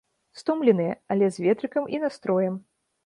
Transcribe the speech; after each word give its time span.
Стомленыя, 0.39 0.95
але 1.15 1.29
з 1.35 1.45
ветрыкам 1.49 1.83
і 1.97 2.01
настроем! 2.07 2.57